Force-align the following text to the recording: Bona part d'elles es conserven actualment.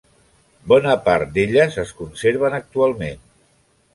Bona 0.71 0.95
part 1.07 1.29
d'elles 1.35 1.77
es 1.85 1.93
conserven 1.99 2.57
actualment. 2.61 3.21